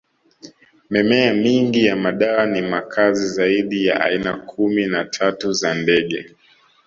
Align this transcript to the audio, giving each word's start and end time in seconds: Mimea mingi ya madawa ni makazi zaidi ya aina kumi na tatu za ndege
Mimea 0.89 1.33
mingi 1.33 1.85
ya 1.85 1.95
madawa 1.95 2.45
ni 2.45 2.61
makazi 2.61 3.27
zaidi 3.27 3.85
ya 3.85 4.01
aina 4.01 4.33
kumi 4.37 4.87
na 4.87 5.05
tatu 5.05 5.53
za 5.53 5.73
ndege 5.75 6.35